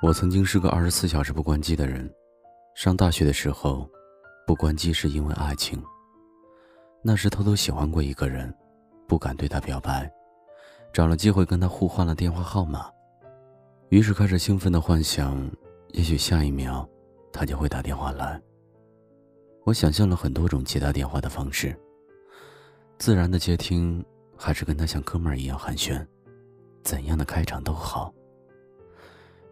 [0.00, 2.08] 我曾经是个二十四小时不关机的人。
[2.76, 3.88] 上大学的时候，
[4.46, 5.82] 不关机是因为爱情。
[7.02, 8.54] 那时偷偷喜欢过一个人，
[9.08, 10.08] 不敢对他表白，
[10.92, 12.88] 找了机会跟他互换了电话号码。
[13.88, 15.50] 于是开始兴奋的幻想，
[15.88, 16.88] 也许下一秒，
[17.32, 18.40] 他就会打电话来。
[19.64, 21.76] 我想象了很多种接他电话的方式，
[22.98, 24.04] 自然的接听，
[24.36, 26.06] 还是跟他像哥们儿一样寒暄，
[26.84, 28.14] 怎样的开场都好。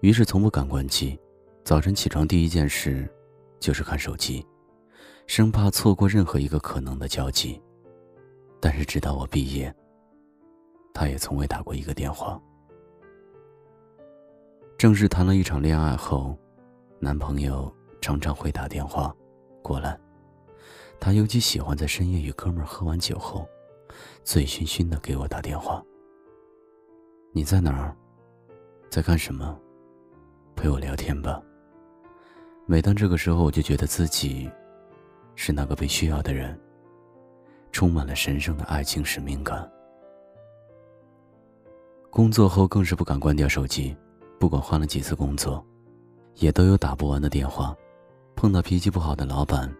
[0.00, 1.18] 于是从不敢关机，
[1.62, 3.06] 早晨起床第一件事，
[3.58, 4.44] 就是看手机，
[5.26, 7.60] 生怕错过任何一个可能的交集。
[8.58, 9.74] 但是直到我毕业，
[10.94, 12.40] 他也从未打过一个电话。
[14.78, 16.34] 正式谈了一场恋爱后，
[16.98, 17.70] 男朋友
[18.00, 19.14] 常常会打电话
[19.62, 19.98] 过来，
[20.98, 23.46] 他尤其喜欢在深夜与哥们喝完酒后，
[24.24, 25.84] 醉醺醺的给我打电话。
[27.32, 27.94] 你在哪儿？
[28.88, 29.60] 在干什么？
[30.54, 31.40] 陪我聊天吧。
[32.66, 34.50] 每当这个时候，我就觉得自己
[35.34, 36.58] 是那个被需要的人，
[37.72, 39.68] 充满了神圣的爱情使命感。
[42.10, 43.96] 工作后更是不敢关掉手机，
[44.38, 45.64] 不管换了几次工作，
[46.36, 47.74] 也都有打不完的电话。
[48.36, 49.72] 碰到脾气不好的老板，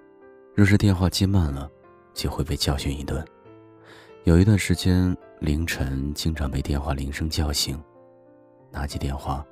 [0.54, 1.70] 若是电话接慢了，
[2.12, 3.24] 就会被教训一顿。
[4.24, 7.82] 有一段时间，凌晨经常被电话铃声叫醒，
[8.70, 9.44] 拿起电话。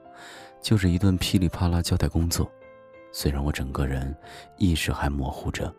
[0.61, 2.51] 就是一顿噼里啪啦交代工作，
[3.13, 4.15] 虽然我整个人
[4.57, 5.75] 意识还模糊着，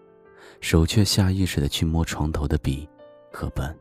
[0.61, 2.87] 手却下意识的去摸床头的笔
[3.31, 3.77] 和本，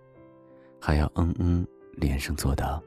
[0.81, 2.81] 还要嗯嗯连声作答，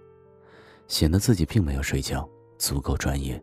[0.87, 3.41] 显得自己并没有睡觉，足够专业。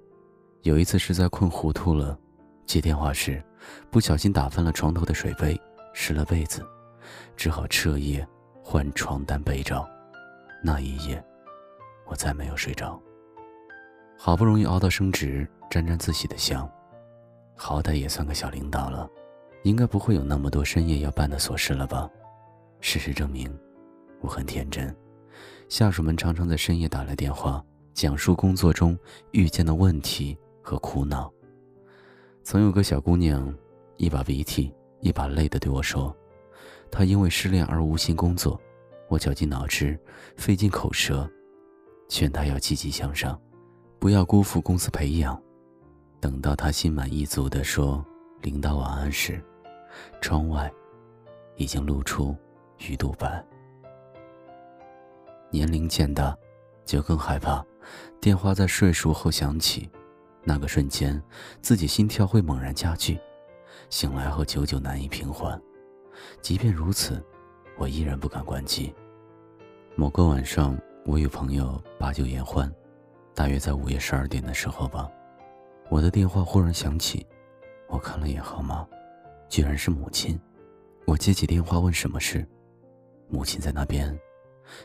[0.62, 2.18] 有一次实在困糊涂了，
[2.66, 3.42] 接电话时
[3.90, 5.58] 不小心打翻了床头的水杯，
[5.92, 6.64] 湿了被子，
[7.36, 8.26] 只好彻夜
[8.62, 9.88] 换床单被罩。
[10.62, 11.24] 那一夜，
[12.06, 13.00] 我再没有睡着。
[14.20, 16.68] 好不容易熬到升职，沾沾自喜的想，
[17.54, 19.08] 好歹也算个小领导了，
[19.62, 22.10] 应该不会有那么多深夜要办的琐事了吧？
[22.80, 23.48] 事实证明，
[24.20, 24.94] 我很天真。
[25.68, 27.64] 下属们常常在深夜打来电话，
[27.94, 28.98] 讲述工作中
[29.30, 31.32] 遇见的问题和苦恼。
[32.42, 33.54] 曾有个小姑娘，
[33.98, 36.14] 一把鼻涕一把泪的对我说，
[36.90, 38.60] 她因为失恋而无心工作，
[39.06, 39.96] 我绞尽脑汁，
[40.36, 41.30] 费尽口舌，
[42.08, 43.40] 劝她要积极向上。
[43.98, 45.40] 不要辜负公司培养。
[46.20, 48.04] 等到他心满意足地说
[48.42, 49.42] “领导晚安”时，
[50.20, 50.70] 窗外
[51.56, 52.36] 已经露出
[52.78, 53.44] 鱼肚白。
[55.50, 56.36] 年龄渐大，
[56.84, 57.64] 就更害怕
[58.20, 59.88] 电话在睡熟后响起，
[60.44, 61.20] 那个瞬间
[61.60, 63.18] 自己心跳会猛然加剧，
[63.90, 65.60] 醒来后久久难以平缓。
[66.42, 67.24] 即便如此，
[67.76, 68.92] 我依然不敢关机。
[69.94, 72.72] 某个晚上，我与朋友把酒言欢。
[73.38, 75.08] 大约在午夜十二点的时候吧，
[75.90, 77.24] 我的电话忽然响起，
[77.86, 78.84] 我看了眼号码，
[79.48, 80.36] 居然是母亲。
[81.06, 82.44] 我接起电话问什么事，
[83.28, 84.12] 母亲在那边，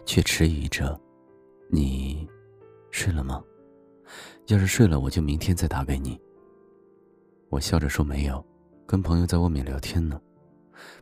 [0.06, 1.02] 却迟疑着
[1.68, 2.30] ：“你
[2.92, 3.44] 睡了吗？
[4.46, 6.22] 要是睡了，我就明天再打给你。”
[7.50, 8.46] 我笑着说：“没有，
[8.86, 10.22] 跟朋友在外面聊天呢。”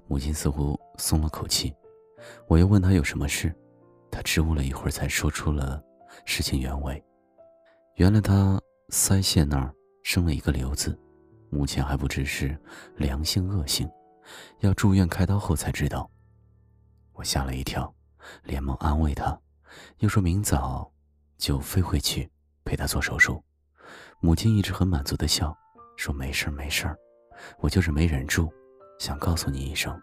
[0.08, 1.76] 母亲似乎松了口气。
[2.48, 3.54] 我又问他有什么事，
[4.10, 5.84] 他支吾了一会儿，才说出了
[6.24, 7.04] 事情原委。
[7.96, 8.60] 原来他
[8.90, 10.98] 腮腺那儿生了一个瘤子，
[11.50, 12.58] 目前还不知是
[12.96, 13.90] 良性恶性，
[14.60, 16.10] 要住院开刀后才知道。
[17.14, 17.94] 我吓了一跳，
[18.44, 19.38] 连忙安慰他，
[20.00, 20.90] 又说明早
[21.38, 22.28] 就飞回去
[22.64, 23.44] 陪他做手术。
[24.20, 25.56] 母亲一直很满足的笑，
[25.98, 26.98] 说没事儿没事儿，
[27.60, 28.52] 我就是没忍住，
[29.00, 30.00] 想告诉你一声。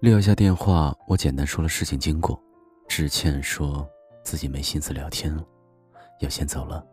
[0.00, 2.40] 撂下电话，我简单说了事情经过，
[2.86, 3.88] 致歉说
[4.22, 5.44] 自己没心思聊天了。
[6.20, 6.84] 要先走了，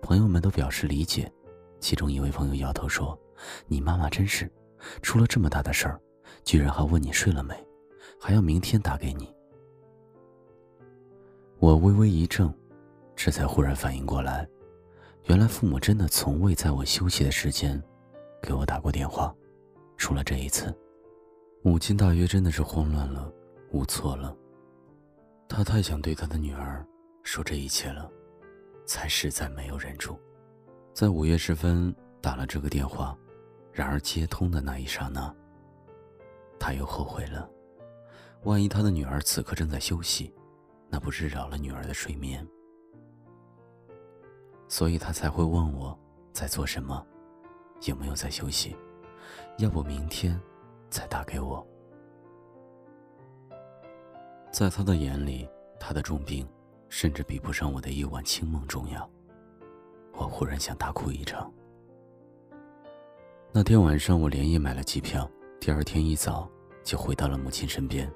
[0.00, 1.30] 朋友们都表示理解。
[1.78, 3.18] 其中一位朋友摇头说
[3.68, 4.50] ：“你妈妈真是，
[5.02, 6.00] 出了这么大的事儿，
[6.42, 7.54] 居然还问你睡了没，
[8.20, 9.32] 还要明天打给你。”
[11.60, 12.52] 我微微一怔，
[13.14, 14.48] 这才忽然反应过来，
[15.24, 17.80] 原来父母真的从未在我休息的时间
[18.42, 19.34] 给我打过电话，
[19.96, 20.74] 除了这一次。
[21.62, 23.32] 母亲大约真的是慌乱了，
[23.70, 24.36] 无措了。
[25.48, 26.86] 她太想对她的女儿
[27.22, 28.10] 说这一切了。
[28.86, 30.18] 才实在没有忍住，
[30.94, 33.18] 在午夜时分打了这个电话，
[33.72, 35.34] 然而接通的那一刹那，
[36.58, 37.50] 他又后悔了。
[38.44, 40.32] 万一他的女儿此刻正在休息，
[40.88, 42.46] 那不是扰了女儿的睡眠？
[44.68, 45.98] 所以他才会问我
[46.32, 47.04] 在做什么，
[47.86, 48.76] 有没有在休息，
[49.58, 50.40] 要不明天
[50.88, 51.66] 再打给我。
[54.52, 55.48] 在他的眼里，
[55.80, 56.46] 他的重病。
[56.88, 59.08] 甚至比不上我的一晚清梦重要。
[60.12, 61.52] 我忽然想大哭一场。
[63.52, 65.30] 那天晚上，我连夜买了机票，
[65.60, 66.48] 第二天一早
[66.84, 68.10] 就回到了母亲身边，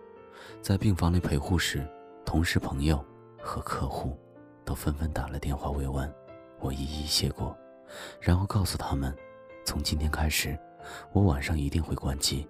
[0.61, 1.87] 在病房里陪护时，
[2.25, 3.03] 同事、朋友
[3.39, 4.19] 和客户
[4.65, 6.13] 都纷纷打了电话慰问，
[6.59, 7.57] 我一一谢过，
[8.21, 9.17] 然后告诉他们，
[9.65, 10.59] 从今天开始，
[11.13, 12.47] 我晚上一定会关机，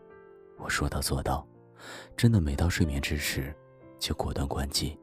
[0.59, 1.47] 我说到做到，
[2.17, 3.55] 真的每到睡眠之时，
[3.99, 4.99] 就果断关机。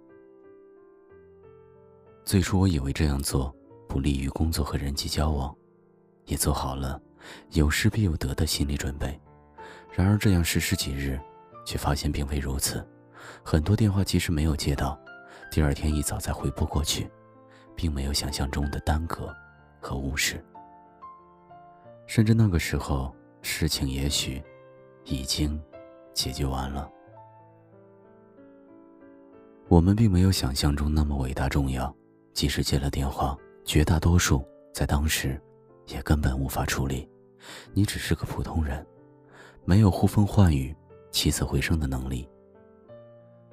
[2.27, 3.55] 最初我以为这样做
[3.87, 5.55] 不利于工作和人际交往，
[6.25, 7.01] 也做好了。
[7.51, 9.17] 有失必有得的心理准备，
[9.93, 11.17] 然而这样实施几日，
[11.65, 12.85] 却发现并非如此。
[13.41, 14.99] 很多电话即使没有接到，
[15.49, 17.09] 第二天一早再回拨过去，
[17.77, 19.33] 并没有想象中的耽搁
[19.79, 20.43] 和无视。
[22.07, 24.43] 甚至那个时候，事情也许
[25.05, 25.57] 已经
[26.13, 26.91] 解决完了。
[29.69, 31.95] 我们并没有想象中那么伟大重要，
[32.37, 33.35] 即使接了电话，
[33.65, 35.41] 绝大多数在当时
[35.87, 37.09] 也根本无法处理。
[37.73, 38.85] 你只是个普通人，
[39.65, 40.75] 没有呼风唤雨、
[41.09, 42.29] 起死回生的能力，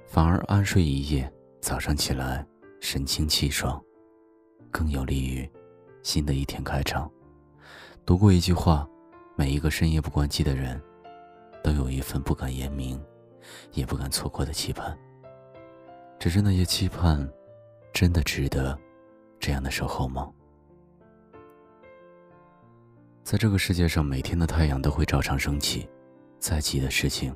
[0.06, 1.32] 反而安睡一夜，
[1.62, 2.46] 早上起来
[2.78, 3.82] 神清气爽，
[4.70, 5.50] 更有利于
[6.02, 7.10] 新的一天开场。
[8.04, 8.86] 读过一句话：
[9.34, 10.78] 每一个深夜不关机的人，
[11.62, 13.02] 都有一份不敢言明，
[13.72, 14.94] 也不敢错过的期盼。
[16.18, 17.26] 只是那些期盼，
[17.94, 18.76] 真的值得
[19.38, 20.28] 这样的守候吗？
[23.22, 25.88] 在这个世界上，每天的太阳都会照常升起，
[26.40, 27.32] 再急的事情，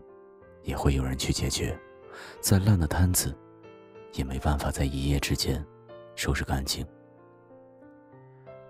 [0.65, 1.79] 也会有人去解决；
[2.41, 3.33] 再烂的摊子，
[4.15, 5.65] 也没办法在一夜之间
[6.17, 6.85] 收拾干净。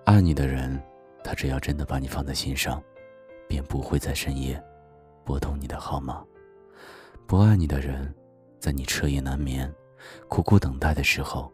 [0.04, 0.80] 爱你的人，
[1.24, 2.82] 他只要真的把你放在心上，
[3.48, 4.62] 便不会在深夜
[5.24, 6.22] 拨通你的号码；
[7.26, 8.14] 不爱你的人，
[8.60, 9.74] 在你彻夜难眠、
[10.28, 11.50] 苦苦等待的时候，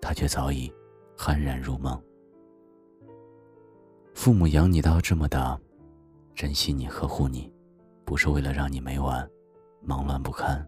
[0.00, 0.72] 他却早已
[1.16, 2.00] 酣然入梦。
[4.14, 5.58] 父母养你到这么大，
[6.34, 7.52] 珍惜你、呵护你，
[8.04, 9.28] 不是为了让你每晚
[9.82, 10.66] 忙乱不堪、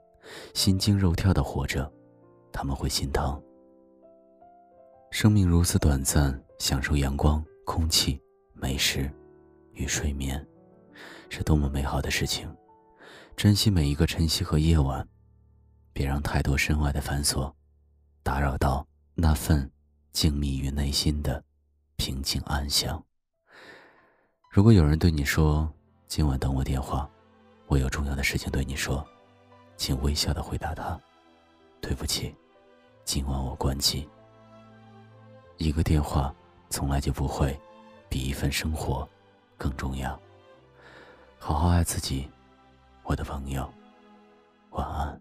[0.54, 1.90] 心惊肉跳的活着，
[2.52, 3.42] 他们会心疼。
[5.10, 8.20] 生命如此短暂，享受阳光、空气、
[8.52, 9.10] 美食
[9.72, 10.46] 与睡眠，
[11.30, 12.54] 是多么美好的事情！
[13.34, 15.08] 珍惜每一个晨曦和夜晚，
[15.92, 17.50] 别让太多身外的繁琐
[18.22, 18.86] 打扰到
[19.20, 19.68] 那份
[20.12, 21.42] 静谧于内心的
[21.96, 23.04] 平静安详。
[24.48, 25.68] 如果有人对你说
[26.06, 27.10] 今晚等我电话，
[27.66, 29.04] 我有重要的事情对你说，
[29.76, 30.96] 请微笑的回答他
[31.82, 32.32] ：“对不起，
[33.02, 34.08] 今晚我关机。”
[35.58, 36.32] 一个电话
[36.70, 37.60] 从来就不会
[38.08, 39.06] 比一份生活
[39.56, 40.16] 更重要。
[41.40, 42.30] 好好爱自己，
[43.02, 43.68] 我的朋友，
[44.70, 45.20] 晚安。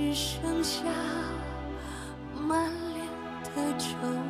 [0.00, 0.82] 只剩下
[2.34, 3.06] 满脸
[3.54, 4.29] 的皱。